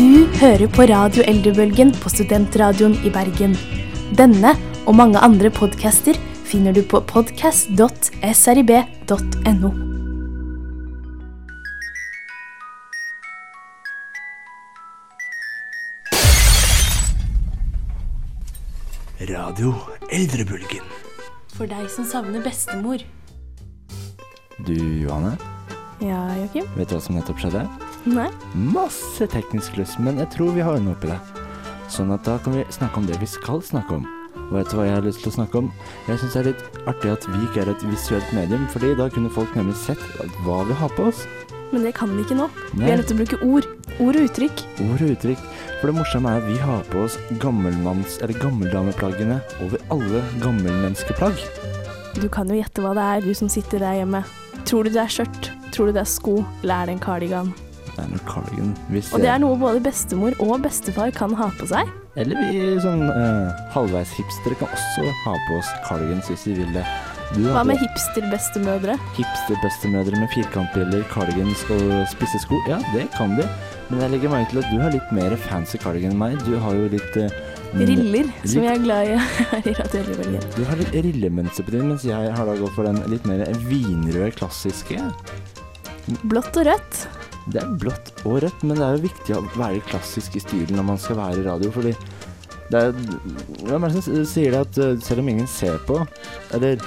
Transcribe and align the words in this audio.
Du 0.00 0.24
hører 0.40 0.64
på 0.72 0.86
Radio 0.88 1.20
Eldrebølgen 1.28 1.90
på 2.00 2.08
Studentradioen 2.08 2.94
i 3.04 3.10
Bergen. 3.12 3.52
Denne 4.16 4.54
og 4.88 4.96
mange 4.96 5.20
andre 5.26 5.50
podcaster 5.52 6.16
finner 6.48 6.72
du 6.72 6.80
på 6.88 7.02
podcast.srib.no. 7.10 9.70
Radio 19.28 19.74
Eldrebølgen. 20.12 20.84
For 21.54 21.68
deg 21.68 21.88
som 21.92 22.06
savner 22.08 22.42
bestemor. 22.44 23.02
Du, 24.64 24.72
Johanne, 24.74 25.36
Ja, 26.00 26.20
Joakim? 26.38 26.64
vet 26.76 26.88
du 26.88 26.96
hva 26.96 27.02
som 27.04 27.16
nettopp 27.18 27.40
skjedde? 27.42 27.66
Nei? 28.08 28.28
Masse 28.54 29.26
teknisk 29.28 29.74
kluss, 29.76 29.98
men 30.00 30.18
jeg 30.22 30.30
tror 30.32 30.54
vi 30.56 30.64
har 30.64 30.78
ordna 30.78 30.94
opp 30.94 31.04
i 31.04 31.12
det. 31.12 31.18
Sånn 31.90 32.12
at 32.14 32.24
da 32.24 32.38
kan 32.40 32.54
vi 32.56 32.64
snakke 32.72 33.02
om 33.02 33.06
det 33.08 33.18
vi 33.20 33.28
skal 33.28 33.60
snakke 33.66 33.98
om. 33.98 34.06
Og 34.50 34.56
vet 34.56 34.70
du 34.70 34.78
hva 34.78 34.86
jeg 34.86 34.96
har 34.96 35.04
lyst 35.06 35.20
til 35.22 35.30
å 35.30 35.36
snakke 35.36 35.60
om? 35.60 35.68
Jeg 36.08 36.22
syns 36.22 36.34
det 36.34 36.40
er 36.40 36.48
litt 36.50 36.80
artig 36.90 37.12
at 37.12 37.26
vi 37.28 37.40
ikke 37.46 37.62
er 37.64 37.72
et 37.74 37.84
visuelt 37.86 38.32
medium, 38.34 38.66
fordi 38.72 38.94
da 38.98 39.10
kunne 39.12 39.30
folk 39.34 39.52
nemlig 39.58 39.76
sett 39.78 40.02
hva 40.46 40.62
vi 40.66 40.78
har 40.80 40.90
på 40.96 41.10
oss. 41.10 41.26
Men 41.70 41.84
det 41.86 41.92
kan 41.94 42.10
vi 42.16 42.24
ikke 42.24 42.38
nå. 42.38 42.48
Vi 42.72 42.80
Nei. 42.82 42.90
er 42.90 42.98
nødt 42.98 43.10
til 43.12 43.18
å 43.18 43.20
bruke 43.20 43.38
ord. 43.46 43.68
Ord 44.02 44.18
og 44.18 44.26
uttrykk. 44.26 44.64
Ord 44.88 45.04
og 45.04 45.12
uttrykk. 45.14 45.44
For 45.78 45.90
det 45.90 45.96
morsomme 46.00 46.32
er 46.32 46.40
at 46.40 46.48
vi 46.48 46.58
har 46.58 46.82
på 46.90 47.04
oss 47.04 47.18
gammelmanns- 47.42 48.18
eller 48.24 48.34
gammeldameplaggene 48.42 49.38
over 49.62 49.78
alle 49.94 50.24
gammelmenneskeplagg. 50.42 51.38
Du 52.18 52.28
kan 52.28 52.50
jo 52.50 52.58
gjette 52.58 52.82
hva 52.82 52.94
det 52.98 53.06
er, 53.06 53.26
du 53.28 53.34
som 53.38 53.48
sitter 53.48 53.78
der 53.78 54.00
hjemme. 54.02 54.24
Tror 54.66 54.84
du 54.84 54.90
det 54.90 55.04
er 55.04 55.14
skjørt? 55.14 55.52
Tror 55.70 55.86
du 55.86 55.92
det 55.94 56.02
er 56.02 56.10
sko? 56.10 56.40
Eller 56.64 56.74
er 56.82 56.86
det 56.90 56.96
en 56.98 57.04
cardigan? 57.06 57.54
Cardigan. 58.28 58.74
Hvis 58.90 59.12
Og 59.14 59.22
det 59.22 59.30
er 59.32 59.40
noe 59.42 59.58
både 59.60 59.82
bestemor 59.84 60.36
og 60.42 60.60
bestefar 60.64 61.12
kan 61.16 61.34
ha 61.38 61.50
på 61.60 61.68
seg. 61.70 61.88
Eller 62.18 62.40
vi 62.40 62.80
sånn 62.82 63.06
eh, 63.06 63.62
halvveis 63.74 64.10
hipstere 64.16 64.58
kan 64.58 64.72
også 64.74 65.06
ha 65.24 65.36
på 65.46 65.60
oss 65.60 65.70
cardigans 65.86 66.30
hvis 66.32 66.48
vi 66.50 66.58
vil 66.62 66.72
det. 66.74 66.84
Hva 67.30 67.62
med 67.62 67.78
hipsterbestemødre? 67.78 68.96
hipster-bestemødre? 69.14 70.18
med 70.18 70.28
firkantbriller, 70.34 71.04
cardigans 71.12 71.62
og 71.70 71.84
spisse 72.10 72.40
sko? 72.42 72.58
Ja, 72.66 72.80
det 72.90 73.06
kan 73.14 73.36
de. 73.38 73.46
Men 73.90 74.02
jeg 74.02 74.14
legger 74.16 74.32
merke 74.32 74.50
til 74.50 74.62
at 74.64 74.72
du 74.72 74.82
har 74.82 74.90
litt 74.90 75.12
mer 75.14 75.36
fancy 75.46 75.78
cardigan 75.78 76.16
enn 76.16 76.18
meg. 76.18 76.34
Du 76.42 76.58
har 76.58 76.74
jo 76.74 76.88
litt 76.90 77.20
eh, 77.22 77.30
Riller, 77.78 78.02
Riller, 78.02 78.32
som 78.42 78.66
jeg 78.66 78.74
er 78.74 78.82
glad 78.82 79.12
i 79.12 79.14
her 79.52 79.70
i 79.70 79.76
Radio 79.78 80.42
Du 80.56 80.64
har 80.66 80.82
litt 80.82 80.98
rillemønster 81.06 81.66
på 81.66 81.76
din, 81.76 81.86
mens 81.92 82.08
jeg 82.08 82.34
har 82.34 82.50
da 82.50 82.58
gått 82.58 82.74
for 82.74 82.90
den 82.90 82.98
litt 83.12 83.30
mer 83.30 83.46
vinrøde, 83.70 84.32
klassiske. 84.34 84.98
Blått 86.26 86.56
og 86.58 86.66
rødt. 86.66 87.04
Det 87.50 87.62
er 87.62 87.76
blått 87.82 88.12
og 88.24 88.40
rødt, 88.44 88.64
men 88.64 88.78
det 88.78 88.86
er 88.86 88.96
jo 88.96 89.06
viktig 89.08 89.36
å 89.36 89.44
være 89.56 89.82
klassisk 89.90 90.36
i 90.38 90.42
stilen 90.42 90.76
når 90.78 90.88
man 90.92 91.00
skal 91.02 91.18
være 91.18 91.40
i 91.40 91.46
radio, 91.46 91.72
fordi 91.74 91.94
det 92.70 92.80
er 92.80 92.92
Hvem 93.66 93.84
er 93.84 93.90
det 93.90 94.02
som 94.06 94.18
sier 94.30 94.54
det 94.54 94.60
at 94.62 94.78
eh, 94.78 94.98
selv 95.02 95.24
om 95.24 95.30
ingen 95.32 95.48
ser 95.50 95.80
på, 95.88 95.98
eller 96.54 96.78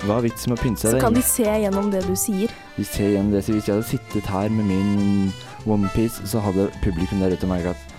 hva 0.00 0.16
er 0.16 0.24
vitsen 0.30 0.50
med 0.50 0.58
å 0.58 0.62
pynte 0.62 0.82
seg? 0.82 0.96
Så 0.96 1.04
kan 1.04 1.14
de 1.14 1.22
se 1.22 1.44
gjennom 1.44 1.90
det 1.92 2.00
du 2.06 2.14
sier. 2.18 2.52
De 2.78 2.86
ser 2.88 3.14
gjennom 3.14 3.34
det, 3.34 3.44
så 3.44 3.54
hvis 3.54 3.68
jeg 3.68 3.76
hadde 3.76 3.88
sittet 3.90 4.30
her 4.32 4.52
med 4.54 4.70
min 4.70 5.32
onepiece, 5.68 6.24
så 6.26 6.40
hadde 6.42 6.70
publikum 6.80 7.20
der 7.22 7.36
ute 7.36 7.50
merket 7.50 7.76
at 7.76 7.90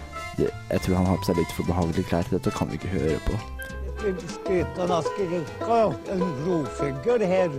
jeg 0.42 0.82
tror 0.82 0.96
han 0.98 1.10
har 1.12 1.20
på 1.22 1.30
seg 1.30 1.38
litt 1.38 1.54
for 1.54 1.70
behagelige 1.70 2.08
klær. 2.10 2.30
Dette 2.34 2.54
kan 2.56 2.72
vi 2.72 2.80
ikke 2.80 2.94
høre 2.96 3.20
på. 3.28 3.38
Skutan 4.02 4.96
askeruka, 4.96 5.82
en 6.10 6.26
rovfugl 6.48 7.26
her. 7.30 7.54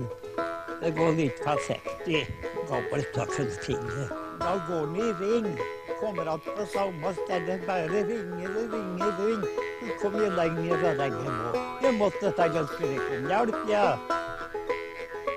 Det 0.82 0.90
går 0.96 1.14
litt 1.20 1.44
forsiktig. 1.44 2.24
Gammelt 2.66 3.14
tøffelfinne. 3.14 4.21
Da 4.40 4.52
går 4.68 4.86
den 4.86 4.96
i 4.96 5.12
ring. 5.12 5.56
Kommer 6.00 6.26
att 6.26 6.44
på 6.44 6.66
samme 6.66 7.14
sted, 7.14 7.60
bare 7.66 7.88
ringer 7.88 8.50
og 8.56 8.72
ringer 8.72 9.06
og 9.06 9.26
ringer. 9.26 9.48
kom 9.80 9.90
kommer 10.02 10.24
jo 10.24 10.30
lenger 10.30 10.84
og 10.90 10.96
lenger 10.96 11.30
nå. 11.30 11.62
Jeg 11.82 11.94
måtte 11.98 12.32
ta 12.36 12.46
en 12.46 12.68
skrik 12.74 13.08
om 13.16 13.28
hjelp, 13.30 13.58
ja. 13.70 13.86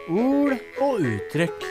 Ord 0.09 0.57
og 0.81 1.07
uttrykk. 1.11 1.66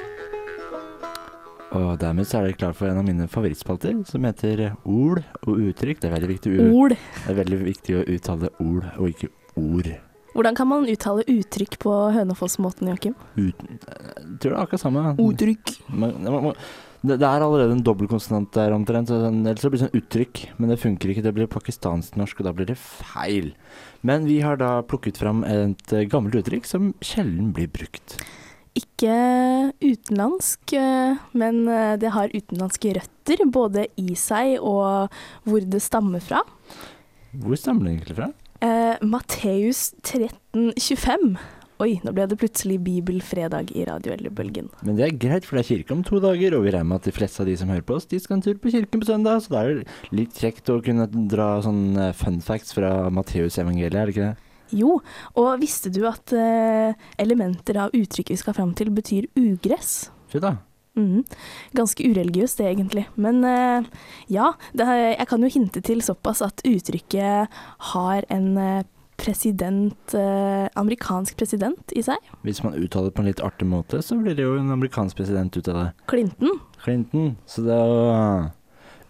Og 1.74 2.00
dermed 2.00 2.26
så 2.30 2.38
er 2.38 2.46
det 2.46 2.58
klart 2.58 2.78
for 2.78 2.86
en 2.86 3.00
av 3.00 3.06
mine 3.06 3.26
favorittspalter, 3.30 4.04
som 4.06 4.24
heter 4.24 4.76
Ord 4.84 5.24
og 5.42 5.58
uttrykk. 5.58 6.02
Det 6.02 6.10
er 6.10 6.14
veldig 6.14 6.32
viktig, 6.36 6.56
Ord. 6.70 6.94
det 6.94 7.32
er 7.32 7.38
veldig 7.40 7.60
viktig 7.64 7.98
å 7.98 8.04
uttale 8.14 8.50
ord 8.62 8.90
og 8.94 9.08
ikke 9.10 9.32
ord. 9.58 9.90
Hvordan 10.34 10.56
kan 10.58 10.66
man 10.66 10.86
uttale 10.90 11.22
uttrykk 11.30 11.76
på 11.82 11.92
Hønefoss-måten, 12.14 12.88
Joakim? 12.90 13.14
Ut, 13.38 13.54
jeg 13.54 14.38
tror 14.42 14.48
det 14.48 14.50
er 14.50 14.62
akkurat 14.64 14.82
samme. 14.82 15.04
Uttrykk. 15.22 15.76
Man, 15.94 16.16
man, 16.22 16.40
man, 16.48 16.64
det, 17.04 17.18
det 17.20 17.28
er 17.28 17.44
allerede 17.44 17.76
en 17.76 17.82
dobbeltkonsonant 17.84 18.48
der 18.56 18.72
omtrent, 18.72 19.10
så 19.10 19.20
den, 19.26 19.42
ellers 19.44 19.64
så 19.64 19.70
blir 19.70 19.80
det 19.80 19.86
sånn 19.86 19.98
uttrykk. 20.00 20.40
Men 20.58 20.72
det 20.72 20.80
funker 20.80 21.12
ikke, 21.12 21.24
det 21.26 21.34
blir 21.36 21.50
pakistansk-norsk, 21.52 22.40
og 22.40 22.48
da 22.48 22.54
blir 22.56 22.70
det 22.70 22.78
feil. 22.80 23.52
Men 24.06 24.28
vi 24.28 24.38
har 24.44 24.56
da 24.60 24.78
plukket 24.88 25.20
fram 25.20 25.44
et 25.48 25.92
eh, 25.92 26.06
gammelt 26.08 26.38
uttrykk 26.40 26.68
som 26.68 26.94
sjelden 27.04 27.52
blir 27.56 27.68
brukt. 27.72 28.16
Ikke 28.74 29.16
utenlandsk, 29.84 30.72
eh, 30.80 31.20
men 31.36 31.60
eh, 31.68 31.94
det 32.00 32.14
har 32.16 32.32
utenlandske 32.32 32.96
røtter, 32.96 33.44
både 33.52 33.86
i 34.00 34.16
seg 34.18 34.56
og 34.58 35.12
hvor 35.44 35.68
det 35.68 35.82
stammer 35.84 36.24
fra. 36.24 36.40
Hvor 37.44 37.60
stammer 37.60 37.86
det 37.86 37.98
egentlig 37.98 38.18
fra? 38.18 38.32
Eh, 38.64 38.96
Matteus 39.04 39.92
1325. 40.00 41.36
Oi, 41.82 41.96
nå 42.06 42.12
ble 42.14 42.28
det 42.30 42.36
plutselig 42.38 42.76
bibelfredag 42.86 43.72
i 43.74 43.82
Radio 43.88 44.12
Eldrebølgen. 44.14 44.68
Men 44.86 44.94
det 44.94 45.08
er 45.08 45.16
greit, 45.18 45.46
for 45.48 45.58
det 45.58 45.64
er 45.64 45.70
kirke 45.72 45.96
om 45.96 46.04
to 46.06 46.20
dager, 46.22 46.54
og 46.54 46.62
vi 46.62 46.70
regner 46.70 46.86
med 46.86 47.00
at 47.00 47.08
de 47.08 47.14
fleste 47.16 47.42
av 47.42 47.48
de 47.50 47.56
som 47.58 47.72
hører 47.72 47.82
på 47.86 47.96
oss, 47.96 48.06
de 48.06 48.20
skal 48.22 48.36
en 48.36 48.44
tur 48.44 48.60
på 48.62 48.70
kirken 48.70 49.02
på 49.02 49.08
søndag, 49.08 49.42
så 49.42 49.56
da 49.56 49.62
er 49.64 49.80
det 49.80 50.14
litt 50.14 50.38
kjekt 50.38 50.70
å 50.70 50.78
kunne 50.86 51.08
dra 51.10 51.48
sånn 51.66 51.98
fun 52.14 52.38
facts 52.46 52.76
fra 52.76 52.92
Matteusevangeliet, 53.14 53.98
er 53.98 54.06
det 54.06 54.14
ikke 54.14 54.28
det? 54.28 54.52
Jo, 54.74 55.00
og 55.38 55.50
visste 55.62 55.90
du 55.92 56.04
at 56.08 56.30
uh, 56.34 56.94
elementer 57.20 57.82
av 57.82 57.94
uttrykket 57.94 58.36
vi 58.36 58.40
skal 58.40 58.56
fram 58.56 58.72
til, 58.78 58.94
betyr 58.94 59.26
ugress? 59.34 60.12
Fy 60.30 60.40
da. 60.42 60.56
Mm. 60.94 61.24
Ganske 61.74 62.06
ureligiøst 62.06 62.60
det, 62.62 62.70
egentlig. 62.70 63.08
Men 63.18 63.42
uh, 63.42 63.86
ja, 64.30 64.52
det, 64.78 64.86
jeg 64.86 65.28
kan 65.30 65.42
jo 65.42 65.50
hinte 65.50 65.82
til 65.84 66.02
såpass 66.06 66.42
at 66.46 66.62
uttrykket 66.68 67.62
har 67.90 68.26
en 68.30 68.50
eh, 68.62 68.84
president, 69.20 70.14
eh, 70.14 70.66
amerikansk 70.80 71.36
president 71.38 71.94
i 71.96 72.02
seg. 72.04 72.18
Hvis 72.42 72.62
man 72.64 72.76
uttaler 72.78 73.10
det 73.10 73.16
på 73.16 73.24
en 73.24 73.30
litt 73.30 73.42
artig 73.44 73.68
måte, 73.68 74.02
så 74.02 74.18
blir 74.20 74.36
det 74.36 74.46
jo 74.46 74.58
en 74.58 74.74
amerikansk 74.74 75.16
president 75.20 75.56
ut 75.56 75.68
av 75.68 75.80
det. 75.80 75.88
Clinton. 76.10 76.60
Clinton. 76.82 77.34
Så 77.46 77.64
det 77.66 77.78
er 77.78 77.88
jo 77.94 78.52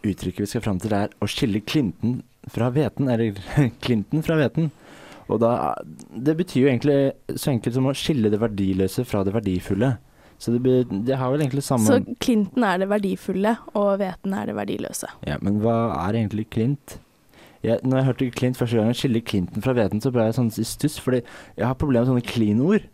Uttrykket 0.05 0.45
vi 0.45 0.47
skal 0.51 0.61
fram 0.61 0.79
til, 0.83 0.93
er 0.93 1.13
å 1.25 1.27
skille 1.33 1.63
Clinton 1.65 2.19
fra 2.53 2.67
hveten, 2.75 3.09
eller 3.09 3.39
Clinton 3.85 4.21
fra 4.21 4.37
hveten. 4.37 4.67
Og 5.33 5.41
da 5.41 5.75
Det 6.13 6.35
betyr 6.37 6.67
jo 6.67 6.69
egentlig 6.69 6.99
så 7.41 7.55
enkelt 7.55 7.79
som 7.79 7.89
å 7.89 7.95
skille 7.97 8.29
det 8.29 8.41
verdiløse 8.43 9.07
fra 9.09 9.23
det 9.25 9.33
verdifulle. 9.33 9.95
Så 10.37 10.53
det, 10.53 10.61
be, 10.61 10.83
det 11.07 11.17
har 11.17 11.31
vel 11.33 11.45
egentlig 11.45 11.63
samme 11.65 11.87
Så 11.87 12.17
Clinton 12.21 12.67
er 12.67 12.83
det 12.83 12.91
verdifulle, 12.91 13.55
og 13.79 13.95
hveten 14.03 14.35
er 14.37 14.51
det 14.51 14.57
verdiløse. 14.59 15.09
Ja, 15.25 15.39
men 15.41 15.63
hva 15.63 15.77
er 16.03 16.19
egentlig 16.19 16.51
Clint? 16.53 16.99
Jeg, 17.65 17.81
når 17.83 17.97
jeg 17.97 18.07
hørte 18.09 18.31
Clint 18.37 18.59
første 18.61 18.77
gang, 18.77 18.97
skille 18.97 19.23
Clinton 19.25 19.65
fra 19.65 19.73
Veten, 19.77 20.03
så 20.05 20.13
ble 20.13 20.27
jeg 20.27 20.37
sånn 20.37 20.51
i 20.53 20.67
stuss, 20.69 20.99
fordi 21.01 21.23
jeg 21.57 21.65
har 21.65 21.79
problemer 21.81 22.05
med 22.05 22.13
sånne 22.13 22.33
clean-ord. 22.33 22.91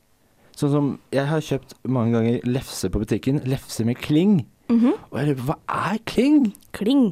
Sånn 0.57 0.73
som 0.75 0.89
Jeg 1.15 1.27
har 1.31 1.41
kjøpt 1.41 1.75
mange 1.89 2.15
ganger 2.15 2.47
lefse 2.47 2.91
på 2.93 3.01
butikken. 3.03 3.41
Lefse 3.49 3.85
med 3.87 3.99
kling. 3.99 4.45
Mhm. 4.69 4.95
Og 5.11 5.19
jeg 5.19 5.29
lurer 5.31 5.41
på 5.41 5.49
hva 5.49 5.59
er 5.95 5.99
kling? 6.07 6.39
Kling. 6.77 7.05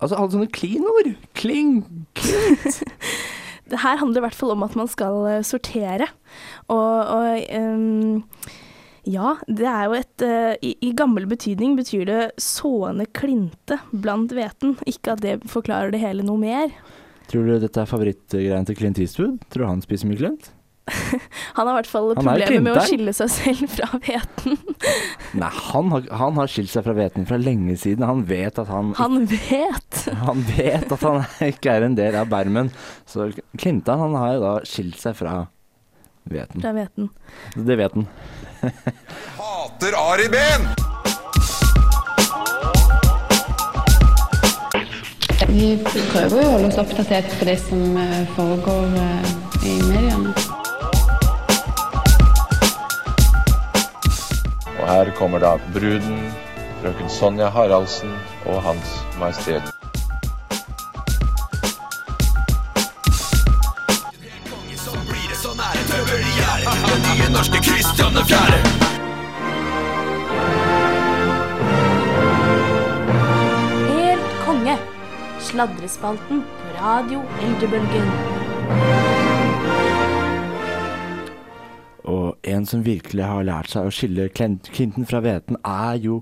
Altså 0.00 0.18
alle 0.18 0.34
sånne 0.34 0.52
clean-ord. 0.52 1.14
Kling. 1.38 1.84
Det 2.16 3.78
her 3.86 3.96
handler 4.02 4.20
i 4.20 4.26
hvert 4.26 4.36
fall 4.36 4.52
om 4.56 4.66
at 4.66 4.76
man 4.76 4.90
skal 4.90 5.22
eh, 5.30 5.42
sortere. 5.46 6.10
Og, 6.68 7.16
og 7.16 7.44
um 7.56 8.22
ja, 9.06 9.36
det 9.46 9.66
er 9.70 9.84
jo 9.86 9.94
et 9.94 10.22
uh, 10.26 10.52
i, 10.66 10.72
I 10.82 10.88
gammel 10.98 11.28
betydning 11.30 11.76
betyr 11.78 12.08
det 12.08 12.22
sående 12.42 13.06
klinte 13.14 13.78
blant 13.94 14.34
hveten. 14.34 14.74
Ikke 14.82 15.14
at 15.14 15.22
det 15.22 15.36
forklarer 15.46 15.94
det 15.94 16.02
hele 16.02 16.26
noe 16.26 16.40
mer. 16.42 16.72
Tror 17.30 17.48
du 17.48 17.56
dette 17.62 17.80
er 17.82 17.88
favorittgreien 17.90 18.66
til 18.68 18.76
Clint 18.78 19.00
Eastwood? 19.02 19.40
Tror 19.50 19.64
du 19.64 19.68
han 19.70 19.82
spiser 19.84 20.10
mye 20.10 20.20
Clint? 20.20 20.52
Han 21.56 21.66
har 21.66 21.72
i 21.72 21.76
hvert 21.80 21.88
fall 21.90 22.12
er 22.12 22.18
problemer 22.20 22.60
med 22.62 22.76
å 22.78 22.84
skille 22.86 23.10
seg 23.16 23.30
selv 23.32 23.70
fra 23.76 23.88
hveten. 23.98 24.54
Nei, 25.42 25.48
han 25.72 25.90
har, 25.90 26.06
han 26.20 26.38
har 26.38 26.52
skilt 26.52 26.70
seg 26.70 26.84
fra 26.86 26.94
hveten 26.94 27.26
fra 27.26 27.40
lenge 27.42 27.74
siden. 27.80 28.06
Han 28.06 28.22
vet 28.28 28.60
at 28.62 28.70
han, 28.70 28.92
Han 29.00 29.24
vet. 29.26 30.04
han 30.22 30.44
vet 30.52 30.94
at 30.94 31.02
han 31.08 31.26
ikke 31.48 31.74
er 31.74 31.88
en 31.88 31.98
del 31.98 32.14
av 32.22 32.30
bermen. 32.30 32.70
Så 33.08 33.32
Clinton 33.58 34.04
han 34.06 34.14
har 34.20 34.36
jo 34.36 34.44
da 34.46 34.54
skilt 34.68 35.02
seg 35.02 35.18
fra 35.18 35.34
hveten. 36.30 36.62
Fra 36.62 36.76
hveten. 36.78 37.10
Det 37.66 37.80
vet 37.82 37.98
han. 37.98 38.06
Hater 39.40 39.98
Ari 40.06 40.30
Behn! 40.30 40.85
Vi 45.56 45.68
prøver 45.86 46.42
å 46.42 46.48
holde 46.52 46.68
oss 46.68 46.76
oppdatert 46.82 47.30
på 47.38 47.46
det 47.48 47.54
som 47.62 47.94
eh, 47.96 48.26
foregår 48.36 48.96
eh, 49.00 49.30
i 49.64 49.76
mediene. 49.88 50.34
Og 54.74 54.82
her 54.90 55.12
kommer 55.16 55.40
da 55.40 55.54
bruden, 55.72 56.26
frøken 56.82 57.08
Sonja 57.08 57.48
Haraldsen 57.54 58.12
og 58.44 58.60
Hans 58.68 58.98
Majestet. 59.16 59.72
Tøver 65.86 66.20
i 66.20 66.34
gjerdet, 66.36 66.82
den 66.90 67.06
nye 67.08 67.30
norske 67.38 67.64
Kristian 67.64 68.20
4. 68.28 68.85
Sladrespalten 75.56 76.42
på 76.44 76.72
Radio 76.76 77.22
Eldrebølgen. 77.40 78.08
Og 82.04 82.36
en 82.44 82.66
som 82.68 82.82
virkelig 82.84 83.24
har 83.24 83.46
lært 83.48 83.72
seg 83.72 83.88
å 83.88 83.94
skille 83.94 84.26
klinten 84.36 85.08
fra 85.08 85.22
hveten, 85.24 85.56
er 85.64 85.96
jo 86.04 86.18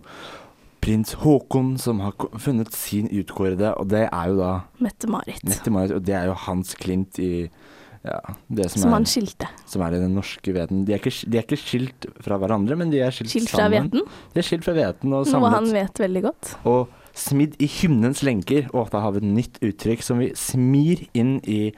prins 0.87 1.17
Haakon, 1.25 1.75
som 1.83 2.05
har 2.05 2.15
funnet 2.39 2.71
sin 2.79 3.11
utkårede, 3.11 3.75
og 3.75 3.91
det 3.91 4.05
er 4.07 4.31
jo 4.31 4.39
da 4.39 4.53
Mette-Marit. 4.87 5.43
Mette-Marit, 5.51 5.97
og 5.99 6.07
det 6.07 6.15
er 6.21 6.31
jo 6.31 6.39
Hans 6.47 6.79
Klint 6.79 7.19
i 7.19 7.33
ja, 8.07 8.21
det 8.47 8.71
som, 8.71 8.85
Som 8.85 8.91
er, 8.93 8.99
han 9.01 9.11
skilte. 9.17 9.51
som 9.67 9.83
er 9.83 9.99
i 9.99 10.05
den 10.07 10.15
norske 10.15 10.55
hveten. 10.55 10.87
De 10.87 10.95
de 10.95 11.41
er 11.41 11.43
ikke 11.49 11.59
skilt 11.59 12.07
fra 12.23 12.39
hverandre, 12.39 12.79
men 12.79 12.95
de 12.95 13.03
er 13.03 13.11
skilt, 13.11 13.35
Skilt 13.35 13.51
fra 13.51 13.67
sammen. 13.67 13.91
hveten, 13.91 14.07
De 14.31 14.45
er 14.45 14.47
skilt 14.47 14.63
fra 14.63 14.79
hveten 14.79 15.11
og 15.11 15.27
noe 15.27 15.57
han 15.59 15.73
vet 15.75 16.07
veldig 16.07 16.31
godt. 16.31 16.59
Og 16.71 17.01
smidd 17.15 17.55
i 17.63 17.69
hymnens 17.81 18.23
lenker. 18.27 18.67
Og 18.75 18.91
da 18.93 19.01
har 19.05 19.15
vi 19.15 19.23
et 19.23 19.31
nytt 19.37 19.61
uttrykk 19.65 20.03
som 20.05 20.19
vi 20.23 20.33
smir 20.39 21.07
inn 21.15 21.37
i 21.47 21.69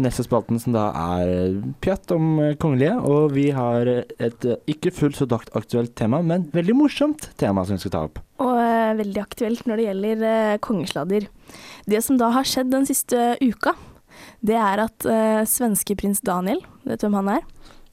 neste 0.00 0.22
spalten, 0.24 0.58
som 0.62 0.72
da 0.74 0.86
er 0.94 1.56
pjatt 1.82 2.12
om 2.14 2.38
eh, 2.40 2.54
kongelige. 2.62 2.94
Og 3.10 3.32
vi 3.34 3.48
har 3.54 3.88
et 3.90 4.46
eh, 4.46 4.58
ikke 4.70 4.92
fullt 4.94 5.18
så 5.18 5.26
aktuelt 5.34 5.94
tema, 5.98 6.22
men 6.22 6.48
veldig 6.54 6.76
morsomt 6.78 7.30
tema 7.40 7.64
som 7.66 7.76
vi 7.76 7.82
skal 7.84 7.94
ta 7.96 8.04
opp. 8.08 8.20
Og 8.40 8.54
eh, 8.56 8.94
veldig 9.02 9.22
aktuelt 9.22 9.66
når 9.68 9.80
det 9.82 9.88
gjelder 9.88 10.26
eh, 10.30 10.58
kongesladder. 10.64 11.26
Det 11.90 12.02
som 12.06 12.20
da 12.20 12.30
har 12.36 12.46
skjedd 12.46 12.70
den 12.72 12.86
siste 12.88 13.32
uka, 13.42 13.74
det 14.46 14.56
er 14.58 14.84
at 14.86 15.06
eh, 15.10 15.42
svenske 15.48 15.96
prins 15.98 16.22
Daniel, 16.24 16.62
vet 16.86 17.02
du 17.02 17.08
hvem 17.08 17.18
han 17.22 17.34
er? 17.38 17.44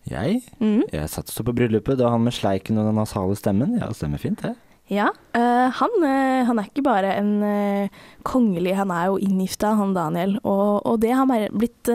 Jeg, 0.07 0.38
Mm. 0.63 0.86
jeg 0.94 1.10
satt 1.12 1.28
og 1.28 1.33
så 1.36 1.44
på 1.44 1.51
bryllupet 1.57 1.98
da 2.00 2.13
han 2.13 2.24
med 2.24 2.31
sleiken 2.31 2.78
og 2.80 2.86
den 2.88 2.95
nasale 2.95 3.36
stemmen. 3.36 3.74
Ja, 3.81 3.90
stemmer 3.92 4.22
fint, 4.22 4.40
det. 4.45 4.54
Ja, 4.88 5.10
eh, 5.36 5.68
han, 5.75 5.95
eh, 6.07 6.45
han 6.48 6.60
er 6.62 6.68
ikke 6.69 6.86
bare 6.86 7.12
en 7.19 7.31
eh, 7.44 7.95
kongelig, 8.28 8.78
han 8.78 8.92
er 8.95 9.10
jo 9.10 9.18
inngifta, 9.19 9.74
han 9.75 9.95
Daniel. 9.98 10.38
Og, 10.48 10.80
og 10.88 11.01
det 11.04 11.12
har 11.18 11.28
mer 11.28 11.50
blitt 11.51 11.92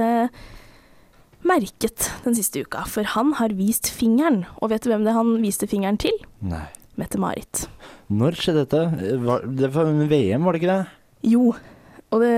merket 1.42 2.10
den 2.22 2.36
siste 2.36 2.62
uka, 2.62 2.84
for 2.86 3.08
han 3.14 3.32
har 3.40 3.56
vist 3.56 3.88
fingeren. 3.90 4.44
Og 4.60 4.70
vet 4.74 4.84
du 4.84 4.92
hvem 4.92 5.06
det 5.08 5.16
han 5.16 5.38
viste 5.42 5.68
fingeren 5.70 5.98
til? 6.00 6.14
Nei. 6.44 6.66
Mette-Marit. 7.00 7.64
Når 8.12 8.36
skjedde 8.36 8.66
dette? 8.66 9.14
Var, 9.24 9.46
det 9.48 9.70
var 9.72 9.88
under 9.88 10.10
VM, 10.10 10.44
var 10.44 10.52
det 10.52 10.60
ikke 10.60 10.74
det? 10.74 11.30
Jo, 11.32 11.54
og 12.12 12.20
det, 12.20 12.34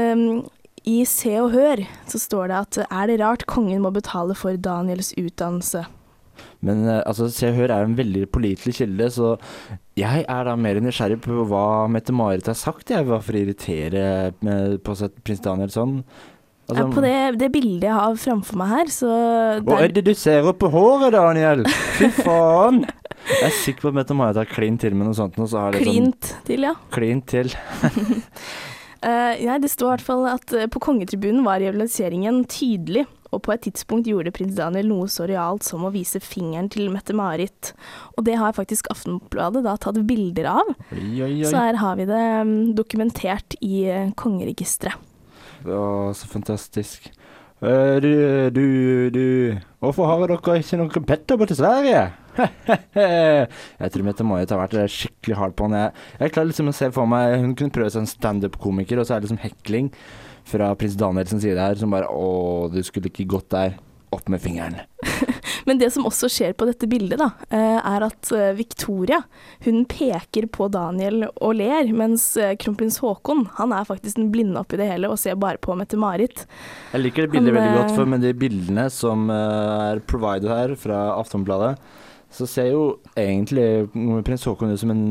i 0.87 1.01
Se 1.09 1.33
og 1.41 1.51
Hør 1.57 1.83
så 2.07 2.21
står 2.23 2.53
det 2.53 2.61
at 2.61 2.79
er 2.87 3.11
det 3.11 3.19
rart 3.19 3.47
kongen 3.51 3.83
må 3.83 3.91
betale 3.95 4.37
for 4.39 4.55
Daniels 4.55 5.11
utdannelse? 5.19 5.83
Men 6.65 6.85
eh, 6.89 7.01
altså, 7.05 7.31
Se 7.33 7.51
og 7.51 7.59
Hør 7.59 7.75
er 7.75 7.87
en 7.87 7.97
veldig 7.99 8.27
pålitelig 8.35 8.77
kilde, 8.81 9.09
så 9.15 9.35
jeg 9.99 10.27
er 10.27 10.47
da 10.49 10.55
mer 10.59 10.81
nysgjerrig 10.83 11.21
på 11.25 11.47
hva 11.51 11.87
Mette-Marit 11.93 12.49
har 12.51 12.59
sagt, 12.59 12.91
jeg, 12.91 13.07
hva 13.09 13.21
for 13.23 13.37
å 13.37 13.43
irritere 13.45 14.07
med, 14.45 14.81
på 14.85 14.97
sett 14.99 15.17
prins 15.25 15.43
Daniel 15.45 15.73
sånn. 15.75 16.01
Altså, 16.65 16.87
på 16.95 17.03
det, 17.05 17.17
det 17.43 17.51
bildet 17.53 17.91
jeg 17.91 17.97
har 17.99 18.15
framfor 18.17 18.57
meg 18.57 18.71
her, 18.73 18.91
så 18.93 19.09
Hva 19.67 19.83
er 19.85 19.93
det 19.93 20.07
du 20.07 20.15
ser 20.17 20.47
opp 20.49 20.63
på 20.63 20.71
håret, 20.73 21.13
Daniel? 21.13 21.67
Fy 21.99 22.09
faen! 22.23 22.85
Jeg 23.25 23.49
er 23.49 23.55
sikker 23.57 23.87
på 23.87 23.91
at 23.93 23.99
Mette-Marit 23.99 24.39
har 24.41 24.49
klint 24.49 24.81
til 24.85 24.97
med 24.97 25.09
noe 25.09 25.17
sånt, 25.17 25.37
så 25.37 25.67
har 25.67 25.77
det 25.77 25.85
klint 25.85 26.31
til, 26.45 26.65
ja. 26.65 26.73
sånn 26.77 26.95
klint 26.97 27.27
til. 27.29 27.53
uh, 29.05 29.33
nei, 29.37 29.59
det 29.61 29.71
står 29.73 29.87
i 29.87 29.93
hvert 29.95 30.07
fall 30.09 30.27
at 30.33 30.57
eh, 30.57 30.69
på 30.73 30.83
kongetribunen 30.85 31.45
var 31.47 31.61
rivaliseringen 31.61 32.43
tydelig, 32.53 33.07
og 33.35 33.43
på 33.45 33.55
et 33.55 33.65
tidspunkt 33.67 34.09
gjorde 34.09 34.33
prins 34.35 34.57
Daniel 34.59 34.89
noe 34.91 35.09
så 35.11 35.27
realt 35.29 35.67
som 35.67 35.85
å 35.87 35.93
vise 35.95 36.23
fingeren 36.23 36.71
til 36.73 36.91
Mette-Marit. 36.95 37.73
Og 38.15 38.25
det 38.29 38.39
har 38.41 38.57
faktisk 38.57 38.91
Aftenbladet 38.95 39.65
da 39.67 39.77
tatt 39.81 39.99
bilder 40.07 40.51
av, 40.55 40.71
Oi, 40.95 41.09
oi, 41.25 41.33
oi. 41.43 41.51
så 41.51 41.67
her 41.67 41.81
har 41.81 41.99
vi 41.99 42.07
det 42.09 42.23
mm, 42.47 42.55
dokumentert 42.79 43.59
i 43.65 43.85
eh, 43.91 44.15
kongeregisteret. 44.19 45.13
Å, 45.65 46.13
så 46.17 46.29
fantastisk. 46.29 47.09
Eh, 47.65 47.97
du, 48.05 48.11
du, 48.53 48.67
du 49.15 49.25
Hvorfor 49.81 50.09
har 50.11 50.27
dere 50.27 50.59
ikke 50.61 50.79
noen 50.81 51.07
petter 51.09 51.41
på 51.41 51.49
til 51.49 51.59
Sverige? 51.59 52.03
jeg 52.99 53.93
tror 53.95 54.07
Mette-Marit 54.09 54.53
har 54.53 54.61
vært 54.61 54.93
skikkelig 54.93 55.39
hard 55.39 55.57
på 55.57 55.69
han. 55.69 55.79
Jeg, 55.79 56.05
jeg 56.21 56.35
klarer 56.35 56.51
liksom 56.51 56.71
å 56.73 56.77
se 56.77 56.91
for 56.95 57.09
meg 57.09 57.39
Hun 57.39 57.55
kunne 57.59 57.75
prøve 57.75 57.93
seg 57.95 58.03
en 58.05 58.11
standup-komiker, 58.11 59.01
og 59.01 59.07
så 59.07 59.17
er 59.17 59.23
det 59.23 59.31
liksom 59.31 59.43
hekling 59.45 59.93
fra 60.45 60.75
prins 60.79 60.97
Daniels 61.01 61.35
side 61.35 61.59
her, 61.61 61.79
som 61.81 61.95
bare 61.95 62.11
Å, 62.11 62.69
du 62.73 62.81
skulle 62.85 63.13
ikke 63.13 63.29
gått 63.37 63.51
der. 63.55 63.79
Opp 64.15 64.29
med 64.31 64.39
fingeren. 64.39 64.77
Men 65.67 65.81
det 65.81 65.89
som 65.95 66.05
også 66.07 66.29
skjer 66.31 66.53
på 66.55 66.69
dette 66.69 66.87
bildet, 66.87 67.19
da, 67.19 67.33
eh, 67.49 67.79
er 67.81 68.05
at 68.07 68.31
eh, 68.37 68.53
Victoria 68.55 69.23
hun 69.65 69.83
peker 69.91 70.47
på 70.53 70.69
Daniel 70.73 71.25
og 71.33 71.57
ler, 71.59 71.89
mens 71.97 72.29
eh, 72.39 72.55
kronprins 72.61 73.01
Haakon 73.03 73.47
han 73.57 73.75
er 73.75 73.89
faktisk 73.89 74.21
den 74.21 74.31
blinde 74.35 74.61
oppi 74.61 74.79
det 74.81 74.87
hele 74.91 75.11
og 75.11 75.19
ser 75.19 75.39
bare 75.41 75.59
på 75.59 75.75
Mette-Marit. 75.79 76.45
Jeg 76.93 77.03
liker 77.03 77.27
det 77.27 77.33
bildet 77.35 77.57
Han, 77.57 77.59
veldig 77.59 77.81
godt, 77.81 77.97
for 77.97 78.13
med 78.15 78.23
de 78.23 78.35
bildene 78.39 78.87
som 78.93 79.27
er 79.35 80.05
provided 80.07 80.53
her 80.53 80.77
fra 80.79 81.01
Aftonbladet, 81.17 81.75
så 82.35 82.47
ser 82.51 82.71
jo 82.73 82.85
egentlig 83.19 83.89
prins 84.27 84.47
Haakon 84.47 84.75
ut 84.75 84.83
som 84.83 84.95
en 84.95 85.05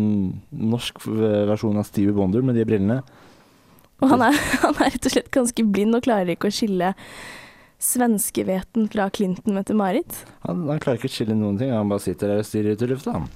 norsk 0.51 1.03
versjon 1.07 1.79
av 1.79 1.87
Stevie 1.87 2.15
Wonder 2.15 2.43
med 2.45 2.59
de 2.59 2.67
brillene. 2.67 3.01
Og 4.03 4.09
han 4.11 4.25
er, 4.27 4.35
han 4.65 4.75
er 4.83 4.91
rett 4.91 5.07
og 5.07 5.15
slett 5.15 5.31
ganske 5.33 5.63
blind 5.63 5.95
og 5.95 6.03
klarer 6.03 6.35
ikke 6.35 6.51
å 6.51 6.53
skille 6.53 6.93
svenskeveten 7.83 8.87
fra 8.91 9.09
Clinton 9.15 9.55
Mette-Marit. 9.57 10.23
Han, 10.47 10.67
han 10.69 10.79
klarer 10.83 10.99
ikke 10.99 11.11
å 11.11 11.15
skille 11.17 11.35
noen 11.39 11.59
ting, 11.59 11.71
han 11.71 11.91
bare 11.91 12.03
sitter 12.03 12.31
der 12.31 12.43
og 12.43 12.47
stirrer 12.47 12.75
ut 12.75 12.83
i 12.83 12.91
lufta. 12.91 13.17
han. 13.17 13.27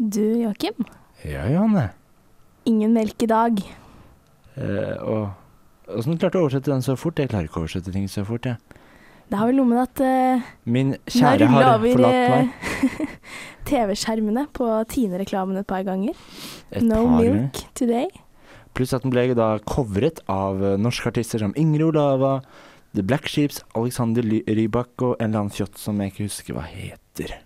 Du, 0.00 0.24
Joakim. 0.42 0.84
Ja, 1.24 1.44
Johanne. 1.52 1.90
Ingen 2.68 2.92
melk 2.96 3.22
i 3.22 3.28
dag. 3.28 3.60
Eh, 4.56 4.96
og 5.04 5.96
åssen 5.96 6.16
klarte 6.20 6.36
du 6.36 6.40
å 6.40 6.46
oversette 6.46 6.72
den 6.72 6.84
så 6.84 6.96
fort? 7.00 7.20
Jeg 7.20 7.32
klarer 7.32 7.48
ikke 7.48 7.60
å 7.60 7.64
oversette 7.66 7.92
ting 7.92 8.08
så 8.08 8.24
fort, 8.28 8.48
jeg. 8.48 8.56
Det 9.30 9.38
har 9.38 9.46
vel 9.46 9.60
noe 9.60 9.68
med 9.70 9.80
at 9.84 10.00
eh, 10.02 10.48
Min 10.66 10.96
kjære 11.06 11.46
har 11.52 11.78
forlatt 11.84 12.20
meg. 12.34 13.09
TV-skjermene 13.68 14.46
på 14.56 14.68
Tine-reklamen 14.90 15.60
et 15.60 15.68
par 15.68 15.84
ganger. 15.86 16.16
Et 16.72 16.84
no 16.84 17.04
par 17.04 17.20
milk 17.20 17.62
today. 17.78 18.08
Pluss 18.74 18.94
at 18.94 19.04
den 19.04 19.12
ble 19.14 19.30
da 19.34 19.52
covret 19.66 20.22
av 20.30 20.62
eh, 20.62 20.78
norske 20.80 21.10
artister 21.10 21.42
som 21.42 21.54
Ingrid 21.58 21.90
Olava, 21.90 22.38
The 22.94 23.04
Black 23.06 23.28
Sheeps, 23.30 23.62
Alexander 23.78 24.26
Rybak 24.26 25.02
og 25.02 25.14
en 25.18 25.30
eller 25.30 25.44
annen 25.44 25.54
fjott 25.54 25.78
som 25.78 26.00
jeg 26.02 26.14
ikke 26.14 26.26
husker 26.26 26.58
hva 26.58 26.66
heter. 26.66 27.38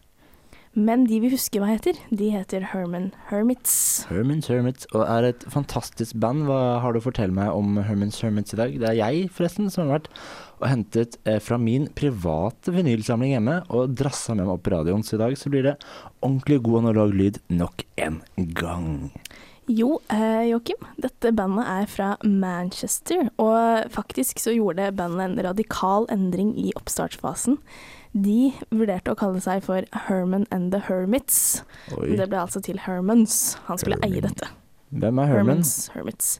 Men 0.74 1.04
de 1.06 1.20
vi 1.22 1.30
husker 1.30 1.62
hva 1.62 1.68
heter, 1.70 1.98
de 2.10 2.32
heter 2.34 2.64
Herman 2.72 3.12
Hermits. 3.28 3.74
Hermans 4.08 4.48
Hermits, 4.50 4.88
og 4.90 5.04
er 5.06 5.28
et 5.28 5.44
fantastisk 5.46 6.18
band. 6.18 6.48
Hva 6.48 6.80
har 6.82 6.92
du 6.94 6.98
å 6.98 7.04
fortelle 7.04 7.34
meg 7.34 7.54
om 7.54 7.78
Hermans 7.86 8.18
Hermits 8.24 8.56
i 8.56 8.58
dag? 8.58 8.74
Det 8.82 8.88
er 8.90 8.98
jeg, 8.98 9.28
forresten, 9.36 9.70
som 9.70 9.86
har 9.86 10.00
vært 10.00 10.10
og 10.58 10.66
hentet 10.70 11.18
eh, 11.28 11.38
fra 11.42 11.58
min 11.60 11.86
private 11.94 12.74
vinylsamling 12.74 13.34
hjemme 13.36 13.60
og 13.74 13.94
drassa 13.98 14.34
med 14.34 14.48
meg 14.48 14.56
opp 14.56 14.70
radioen. 14.74 15.06
Så 15.06 15.14
i 15.14 15.22
dag 15.22 15.38
så 15.38 15.52
blir 15.52 15.66
det 15.68 15.78
ordentlig 16.24 16.60
god 16.66 16.84
analog 16.84 17.14
lyd 17.22 17.40
nok 17.54 17.86
en 18.00 18.22
gang. 18.58 18.94
Jo, 19.70 20.00
eh, 20.12 20.50
Joakim, 20.50 20.82
dette 21.00 21.30
bandet 21.32 21.68
er 21.70 21.86
fra 21.88 22.08
Manchester, 22.26 23.30
og 23.40 23.92
faktisk 23.94 24.42
så 24.42 24.52
gjorde 24.52 24.90
bandet 24.98 25.24
en 25.30 25.44
radikal 25.46 26.10
endring 26.12 26.52
i 26.60 26.74
oppstartsfasen. 26.76 27.56
De 28.14 28.52
vurderte 28.70 29.10
å 29.10 29.18
kalle 29.18 29.40
seg 29.42 29.64
for 29.66 29.82
Herman 30.06 30.46
and 30.54 30.70
the 30.72 30.78
Hermits. 30.86 31.64
Oi. 31.96 32.12
Men 32.12 32.20
det 32.22 32.28
ble 32.30 32.38
altså 32.44 32.62
til 32.62 32.78
Hermans. 32.84 33.56
Han 33.66 33.80
skulle 33.80 33.98
eie 34.06 34.22
dette. 34.22 34.48
Hvem 34.94 35.18
er 35.18 35.26
Herman? 35.32 35.56
Hermans 35.58 35.74
Hermits. 35.94 36.38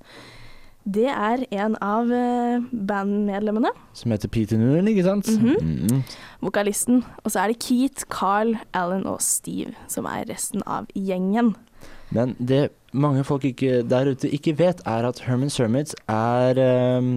Det 0.85 1.07
er 1.09 1.47
en 1.57 1.75
av 1.81 2.11
eh, 2.13 2.61
bandmedlemmene, 2.71 3.71
Som 3.97 4.13
heter 4.13 4.29
Peter 4.29 4.59
Noonan, 4.61 4.91
ikke 4.93 5.07
sant? 5.07 5.31
Mhm. 5.33 5.55
Mhm. 5.89 6.03
vokalisten. 6.45 7.03
Og 7.25 7.33
så 7.33 7.41
er 7.41 7.49
det 7.49 7.63
Keith, 7.65 8.05
Carl, 8.13 8.55
Alan 8.75 9.07
og 9.07 9.23
Steve 9.25 9.73
som 9.89 10.05
er 10.05 10.27
resten 10.29 10.63
av 10.67 10.87
gjengen. 10.95 11.55
Men 12.13 12.37
det 12.39 12.69
mange 12.93 13.25
folk 13.25 13.45
ikke, 13.49 13.83
der 13.89 14.13
ute 14.13 14.29
ikke 14.31 14.59
vet, 14.59 14.83
er 14.87 15.09
at 15.09 15.25
Herman's 15.25 15.57
Hermits 15.57 15.97
er 16.07 16.61
um, 16.99 17.17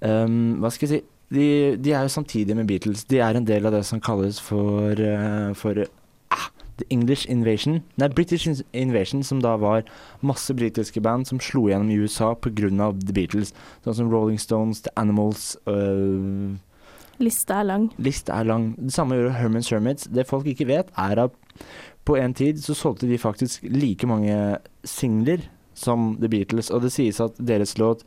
um, 0.00 0.60
Hva 0.62 0.70
skal 0.70 0.88
jeg 0.88 1.00
si 1.00 1.04
de, 1.32 1.76
de 1.76 1.92
er 1.92 2.02
jo 2.02 2.08
samtidig 2.08 2.56
med 2.56 2.66
Beatles. 2.66 3.04
De 3.04 3.18
er 3.18 3.36
en 3.36 3.46
del 3.46 3.66
av 3.66 3.72
det 3.72 3.84
som 3.86 4.00
kalles 4.00 4.40
for, 4.40 5.00
eh, 5.00 5.54
for 5.54 5.84
ah, 6.30 6.50
The 6.78 6.84
English 6.90 7.30
Invasion. 7.30 7.82
Nei, 7.96 8.08
British 8.08 8.46
Invasion, 8.72 9.22
som 9.22 9.40
da 9.42 9.56
var 9.56 9.82
masse 10.22 10.54
britiske 10.54 11.00
band 11.00 11.26
som 11.26 11.40
slo 11.40 11.68
gjennom 11.68 11.90
i 11.90 11.98
USA 11.98 12.34
pga. 12.34 12.92
The 13.06 13.16
Beatles. 13.16 13.54
Sånn 13.84 13.98
som 14.02 14.12
Rolling 14.12 14.38
Stones, 14.38 14.84
The 14.84 14.92
Animals 14.96 15.56
øh, 15.66 16.56
Lista 17.22 17.60
er 17.62 17.68
lang. 17.68 17.90
Lista 17.98 18.40
er 18.40 18.48
lang. 18.50 18.74
Det 18.78 18.92
samme 18.92 19.14
gjør 19.14 19.36
Herman's 19.38 19.70
Hermits. 19.70 20.08
Det 20.10 20.26
folk 20.26 20.46
ikke 20.50 20.66
vet, 20.66 20.90
er 20.98 21.26
at 21.28 21.34
på 22.04 22.16
en 22.18 22.34
tid 22.34 22.58
så 22.60 22.74
solgte 22.74 23.08
de 23.08 23.18
faktisk 23.18 23.62
like 23.62 24.06
mange 24.06 24.58
singler 24.84 25.46
som 25.74 26.16
The 26.20 26.28
Beatles, 26.28 26.70
og 26.70 26.82
det 26.82 26.92
sies 26.92 27.20
at 27.20 27.38
deres 27.38 27.78
låt 27.78 28.04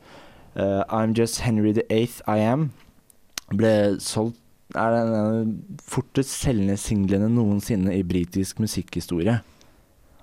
uh, 0.55 0.83
I'm 0.91 1.15
Just 1.17 1.41
Henry 1.41 1.73
the 1.73 1.83
Eighth 1.89 2.21
I 2.27 2.39
Am 2.39 2.71
ble 3.55 3.73
solgt 4.03 4.41
er 4.75 4.91
den 4.91 5.53
fortest 5.87 6.33
selgende 6.41 6.75
singlene 6.79 7.29
noensinne 7.31 7.93
i 7.95 8.03
britisk 8.03 8.59
musikkhistorie. 8.59 9.39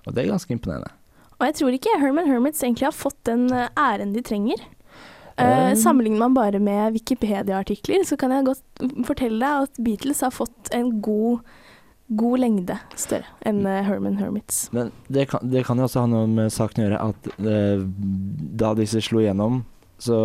Og 0.05 0.13
det 0.13 0.25
er 0.25 0.33
ganske 0.35 0.53
imponerende. 0.53 0.93
Og 1.39 1.49
jeg 1.49 1.57
tror 1.59 1.77
ikke 1.77 1.99
Herman 2.01 2.29
Hermits 2.29 2.63
egentlig 2.63 2.87
har 2.91 2.97
fått 2.97 3.19
den 3.27 3.49
eh, 3.53 3.71
æren 3.81 4.13
de 4.15 4.23
trenger. 4.25 4.61
Uh, 5.35 5.75
sammenligner 5.75 6.21
man 6.21 6.35
bare 6.37 6.61
med 6.63 6.95
Wikipedia-artikler, 6.95 8.05
så 8.07 8.15
kan 8.15 8.31
jeg 8.31 8.47
godt 8.47 8.85
fortelle 9.09 9.41
deg 9.43 9.65
at 9.67 9.81
Beatles 9.83 10.21
har 10.23 10.31
fått 10.31 10.69
en 10.71 10.93
god, 11.03 11.41
god 12.15 12.39
lengde 12.39 12.77
større 12.95 13.27
enn 13.43 13.65
Herman 13.67 14.21
Hermits. 14.21 14.69
Men 14.71 14.93
det 15.11 15.27
kan, 15.33 15.43
det 15.51 15.65
kan 15.67 15.83
jo 15.83 15.89
også 15.89 16.05
ha 16.05 16.13
noe 16.13 16.29
med 16.31 16.55
saken 16.55 16.85
å 16.85 16.87
gjøre 16.87 17.03
at 17.09 17.29
uh, 17.43 17.83
da 18.63 18.77
disse 18.79 19.03
slo 19.03 19.25
igjennom, 19.25 19.65
så 19.99 20.21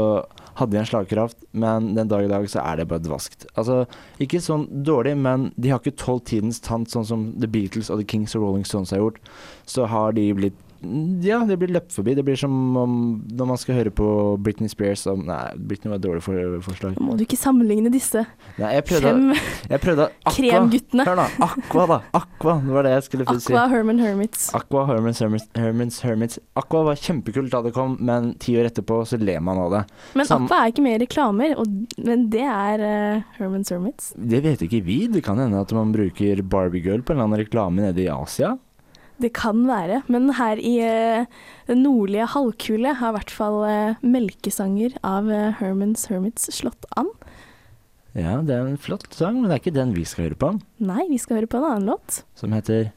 hadde 0.60 0.76
de 0.76 0.82
en 0.82 0.90
slagkraft, 0.90 1.38
men 1.52 1.94
den 1.96 2.10
dag 2.12 2.26
i 2.26 2.32
dag 2.32 2.48
så 2.52 2.62
er 2.62 2.80
det 2.80 2.90
bare 2.92 3.04
dvaskt. 3.04 3.48
Altså, 3.56 3.84
ikke 4.22 4.42
sånn 4.44 4.68
dårlig, 4.86 5.16
men 5.20 5.50
de 5.58 5.72
har 5.74 5.82
ikke 5.82 5.98
tålt 6.00 6.28
tidens 6.32 6.62
tann, 6.64 6.88
sånn 6.90 7.08
som 7.08 7.28
The 7.40 7.50
Beatles 7.52 7.90
og 7.90 8.02
The 8.02 8.08
Kings 8.10 8.36
og 8.38 8.46
Rolling 8.46 8.68
Stones 8.68 8.94
har 8.96 9.04
gjort. 9.04 9.22
Så 9.70 9.88
har 9.90 10.18
de 10.18 10.28
blitt 10.38 10.66
ja, 11.26 11.40
det 11.46 11.58
blir 11.60 11.72
løpt 11.76 11.94
forbi. 11.96 12.14
Det 12.18 12.24
blir 12.28 12.38
som 12.40 12.54
om 12.80 12.94
når 13.30 13.48
man 13.52 13.60
skal 13.60 13.76
høre 13.80 13.92
på 13.96 14.08
Britney 14.44 14.70
Spears 14.72 15.06
om 15.12 15.26
Nei, 15.28 15.40
Britney 15.58 15.92
var 15.92 16.00
et 16.00 16.06
dårlig 16.06 16.24
for, 16.26 16.60
forslag. 16.66 16.98
Må 17.04 17.18
du 17.20 17.24
ikke 17.26 17.38
sammenligne 17.40 17.92
disse 17.94 18.24
Nei, 18.60 18.72
jeg 18.78 18.86
prøvde, 18.90 19.10
fem 19.12 19.70
jeg 19.74 19.84
prøvde 19.84 20.08
kremguttene. 20.36 21.06
Hør 21.10 21.20
nå. 21.20 21.26
Aqua 21.48 21.86
da. 21.92 21.98
Aqua, 22.22 22.56
det 22.64 22.76
var 22.78 22.88
det 22.88 22.94
jeg 22.96 23.08
skulle 23.10 23.28
si. 23.40 23.54
Aqua, 23.54 23.66
Herman 23.74 24.00
Hermits. 24.04 24.48
Aqua, 24.58 24.86
Hermans 24.90 25.20
Hermits, 25.24 25.50
Hermans 25.60 26.00
Hermits. 26.06 26.40
Aqua 26.60 26.84
var 26.90 27.02
kjempekult 27.02 27.52
da 27.54 27.62
det 27.66 27.74
kom, 27.76 27.98
men 28.00 28.32
ti 28.42 28.56
år 28.60 28.70
etterpå 28.72 29.02
så 29.10 29.20
ler 29.22 29.44
man 29.46 29.60
av 29.66 29.76
det. 29.76 29.84
Men 30.20 30.30
Sam- 30.30 30.48
Aqua 30.48 30.64
er 30.64 30.74
ikke 30.74 30.86
med 30.86 30.98
i 30.98 31.04
reklamer, 31.06 31.58
og, 31.60 32.00
men 32.00 32.26
det 32.34 32.46
er 32.48 32.86
uh, 32.86 33.28
Hermans 33.38 33.70
Hermits. 33.74 34.14
Det 34.16 34.42
vet 34.48 34.64
ikke 34.66 34.82
vi. 34.88 35.02
Det 35.12 35.24
kan 35.26 35.40
hende 35.42 35.60
at 35.62 35.76
man 35.76 35.92
bruker 35.96 36.42
Barbie 36.44 36.84
Girl 36.86 37.04
på 37.04 37.14
en 37.14 37.20
eller 37.20 37.30
annen 37.30 37.44
reklame 37.46 37.84
nede 37.90 38.06
i 38.06 38.10
Asia. 38.14 38.56
Det 39.20 39.34
kan 39.36 39.66
være, 39.68 40.02
men 40.08 40.30
her 40.38 40.60
i 40.64 40.78
eh, 40.80 41.26
den 41.68 41.82
nordlige 41.84 42.30
halvkule 42.32 42.94
har 43.02 43.12
i 43.12 43.18
hvert 43.18 43.34
fall 43.36 43.58
eh, 43.68 44.00
melkesanger 44.00 44.96
av 45.04 45.28
uh, 45.28 45.50
Hermans 45.60 46.06
Hermits 46.08 46.48
slått 46.56 46.88
an. 47.00 47.12
Ja, 48.16 48.38
det 48.40 48.56
er 48.56 48.64
en 48.64 48.80
flott 48.80 49.12
sang, 49.14 49.42
men 49.42 49.50
det 49.50 49.58
er 49.58 49.62
ikke 49.64 49.76
den 49.76 49.92
vi 49.98 50.06
skal 50.08 50.30
høre 50.30 50.40
på. 50.40 50.54
Nei, 50.80 51.04
vi 51.12 51.20
skal 51.20 51.42
høre 51.42 51.52
på 51.52 51.60
en 51.60 51.68
annen 51.68 51.92
låt. 51.92 52.22
Som 52.40 52.56
heter 52.56 52.94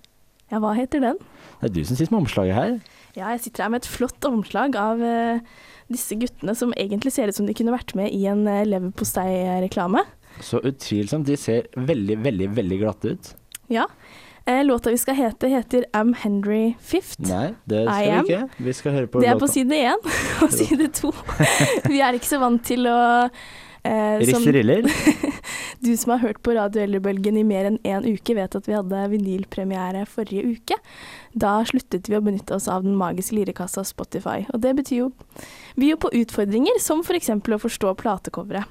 Ja, 0.53 0.63
hva 0.63 0.77
heter 0.79 1.03
den? 1.03 1.19
Det 1.59 1.73
er 1.73 1.75
du 1.75 1.83
som 1.89 1.99
sitter 1.99 2.15
med 2.15 2.23
omslaget 2.23 2.57
her. 2.57 2.73
Ja, 3.19 3.35
jeg 3.35 3.43
sitter 3.49 3.67
her 3.67 3.75
med 3.75 3.83
et 3.83 3.91
flott 3.91 4.31
omslag 4.31 4.79
av 4.79 5.03
eh, 5.03 5.43
disse 5.93 6.17
guttene 6.23 6.55
som 6.57 6.73
egentlig 6.79 7.17
ser 7.17 7.29
ut 7.29 7.37
som 7.37 7.51
de 7.51 7.57
kunne 7.59 7.75
vært 7.75 7.97
med 7.99 8.15
i 8.15 8.25
en 8.31 8.47
leverpostei-reklame. 8.47 10.07
Så 10.41 10.63
utvilsomt. 10.63 11.27
De 11.27 11.37
ser 11.37 11.67
veldig, 11.75 12.23
veldig, 12.23 12.53
veldig 12.57 12.79
glatte 12.81 13.17
ut. 13.17 13.35
Ja. 13.73 13.91
Eh, 14.47 14.65
låta 14.65 14.91
vi 14.91 14.99
skal 14.99 15.15
hete, 15.15 15.47
heter 15.49 15.85
I'm 15.93 16.15
Henry 16.19 16.75
Fifth. 16.81 17.21
Nei, 17.23 17.55
det 17.65 17.83
I 17.83 17.87
skal 17.87 18.05
vi 18.05 18.11
am. 18.11 18.25
ikke. 18.27 18.65
Vi 18.67 18.73
skal 18.75 18.93
høre 18.97 19.07
på 19.07 19.21
Det 19.23 19.29
er 19.31 19.39
på 19.39 19.47
låta. 19.47 19.53
side 19.53 19.83
én 19.87 20.07
og 20.43 20.51
side 20.59 20.89
to. 20.99 21.13
Vi 21.93 22.01
er 22.03 22.19
ikke 22.19 22.27
så 22.33 22.41
vant 22.43 22.65
til 22.67 22.89
å 22.91 22.99
eh, 23.85 24.25
som-. 24.33 24.91
Du 25.83 25.97
som 25.99 26.13
har 26.15 26.21
hørt 26.23 26.39
på 26.47 26.53
Radio 26.55 26.83
Eldrebølgen 26.85 27.39
i 27.41 27.43
mer 27.43 27.67
enn 27.67 27.79
én 27.83 28.05
uke, 28.07 28.35
vet 28.39 28.55
at 28.55 28.69
vi 28.69 28.75
hadde 28.77 29.01
vinylpremiere 29.11 30.05
forrige 30.07 30.53
uke. 30.55 30.77
Da 31.35 31.57
sluttet 31.67 32.07
vi 32.07 32.15
å 32.15 32.21
benytte 32.23 32.55
oss 32.55 32.69
av 32.71 32.85
den 32.87 32.95
magiske 32.95 33.35
lirekassa 33.35 33.83
Spotify. 33.87 34.45
Og 34.55 34.61
det 34.63 34.77
betyr 34.79 35.01
jo 35.01 35.09
Vi 35.75 35.89
er 35.89 35.97
jo 35.97 36.03
på 36.05 36.13
utfordringer, 36.21 36.79
som 36.79 37.01
f.eks. 37.03 37.31
å 37.35 37.59
forstå 37.59 37.95
platecoveret. 37.99 38.67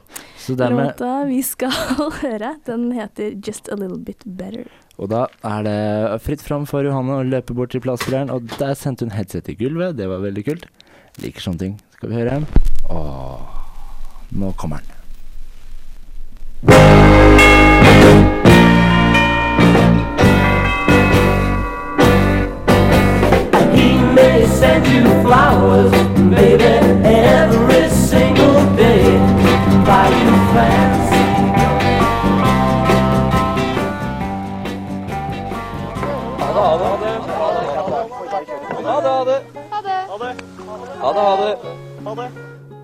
Dermed 0.47 0.93
Låta 0.93 1.11
vi 1.27 1.41
skal 1.43 1.75
høre, 2.23 2.53
den 2.67 2.91
heter 2.95 3.35
Just 3.43 3.67
A 3.67 3.75
Little 3.75 3.99
Bit 3.99 4.23
Better. 4.23 4.71
Og 5.01 5.09
da 5.09 5.25
er 5.49 5.65
det 5.65 6.21
fritt 6.21 6.43
fram 6.45 6.67
for 6.69 6.85
Johanne 6.85 7.17
å 7.17 7.25
løpe 7.25 7.55
bort 7.57 7.73
til 7.73 7.81
plassspilleren, 7.81 8.29
og 8.29 8.45
der 8.61 8.77
sendte 8.77 9.07
hun 9.07 9.15
headset 9.15 9.49
i 9.49 9.57
gulvet. 9.57 9.97
Det 9.97 10.05
var 10.11 10.21
veldig 10.21 10.45
kult. 10.45 10.69
Liker 11.25 11.49
sånne 11.49 11.65
ting. 11.65 11.77
Skal 11.97 12.13
vi 12.13 12.21
høre? 12.21 12.41
Åh, 12.93 13.61
nå 14.37 14.53
kommer 14.61 14.85
den. 14.85 15.00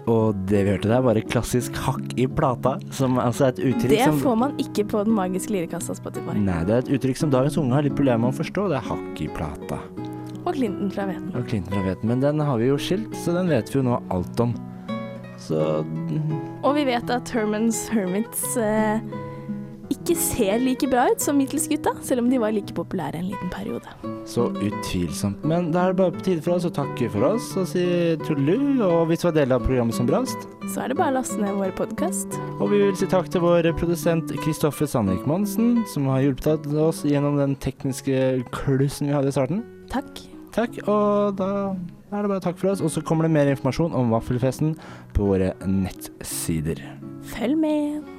Og 0.08 0.38
det 0.48 0.62
vi 0.64 0.72
hørte 0.72 0.88
der, 0.88 1.02
var 1.04 1.20
et 1.20 1.28
klassisk 1.28 1.76
hakk 1.84 2.14
i 2.16 2.30
plata, 2.32 2.78
som 2.96 3.18
altså 3.20 3.50
er 3.50 3.56
et 3.56 3.64
uttrykk 3.74 3.92
Det 3.92 4.04
som 4.06 4.20
får 4.22 4.38
man 4.40 4.54
ikke 4.64 4.86
på 4.88 5.02
den 5.04 5.18
magiske 5.18 5.52
lirekassa 5.52 5.98
Spotify. 5.98 6.38
Nei, 6.40 6.62
det 6.68 6.78
er 6.78 6.86
et 6.86 6.92
uttrykk 6.96 7.20
som 7.20 7.34
dagens 7.34 7.58
unge 7.60 7.76
har 7.76 7.84
litt 7.84 7.98
problemer 7.98 8.24
med 8.24 8.32
å 8.32 8.38
forstå. 8.40 8.70
Det 8.72 8.80
er 8.80 8.88
hakk 8.88 9.22
i 9.26 9.28
plata. 9.36 9.82
Og 10.48 10.56
Clinton 10.56 10.94
fra 10.96 11.10
Veten. 11.10 11.28
Og 11.36 11.44
Clinton 11.52 11.76
fra 11.76 11.84
Veten. 11.90 12.08
Men 12.08 12.24
den 12.24 12.40
har 12.48 12.62
vi 12.62 12.72
jo 12.72 12.80
skilt, 12.80 13.12
så 13.20 13.36
den 13.36 13.52
vet 13.52 13.74
vi 13.74 13.82
jo 13.82 13.88
nå 13.90 14.00
alt 14.16 14.44
om. 14.46 14.56
Så 15.44 15.60
Og 16.64 16.72
vi 16.80 16.86
vet 16.88 17.12
at 17.14 17.30
Hermans 17.36 17.84
Hermits 17.92 18.56
eh, 18.58 19.04
ikke 20.08 20.24
ser 20.24 20.62
like 20.64 20.88
bra 20.88 21.10
ut 21.12 21.20
som 21.20 21.40
Beatles-gutta, 21.42 21.92
selv 22.06 22.24
om 22.24 22.30
de 22.32 22.38
var 22.40 22.54
like 22.56 22.72
populære 22.76 23.20
en 23.20 23.28
liten 23.28 23.50
periode. 23.52 23.92
Så 24.28 24.46
utvilsomt. 24.56 25.44
Men 25.48 25.74
da 25.74 25.84
er 25.84 25.92
det 25.92 26.00
bare 26.00 26.16
på 26.16 26.24
tide 26.24 26.44
for 26.46 26.56
oss 26.56 26.68
å 26.68 26.72
takke 26.72 27.10
for 27.12 27.26
oss 27.28 27.50
og 27.60 27.68
si 27.68 27.84
tullu. 28.24 28.80
Og 28.86 29.10
hvis 29.10 29.24
du 29.24 29.28
var 29.28 29.36
del 29.36 29.56
av 29.56 29.66
programmet 29.68 29.98
som 29.98 30.08
brast. 30.08 30.48
Så 30.72 30.84
er 30.84 30.94
det 30.94 31.00
bare 31.00 31.12
å 31.12 31.18
laste 31.18 31.42
ned 31.42 31.60
vår 31.60 31.76
podkast. 31.76 32.40
Og 32.62 32.72
vi 32.72 32.82
vil 32.86 32.96
si 33.00 33.10
takk 33.12 33.28
til 33.34 33.44
vår 33.44 33.68
produsent 33.80 34.32
Kristoffer 34.46 34.88
Sandvik 34.88 35.28
Monsen, 35.28 35.82
som 35.92 36.08
har 36.12 36.24
hjulpet 36.24 36.72
oss 36.72 37.04
gjennom 37.08 37.40
den 37.42 37.60
tekniske 37.60 38.46
klussen 38.56 39.12
vi 39.12 39.16
hadde 39.18 39.32
i 39.34 39.36
starten. 39.36 39.64
Takk. 39.92 40.24
Takk, 40.56 40.80
og 40.88 41.36
da 41.38 41.52
er 42.16 42.24
det 42.24 42.32
bare 42.32 42.44
takk 42.48 42.60
for 42.64 42.72
oss. 42.72 42.84
Og 42.84 42.96
så 42.96 43.04
kommer 43.04 43.28
det 43.28 43.36
mer 43.36 43.52
informasjon 43.52 43.96
om 43.96 44.16
vaffelfesten 44.16 44.78
på 45.18 45.34
våre 45.36 45.52
nettsider. 45.68 46.80
Følg 47.36 47.60
med. 47.60 48.17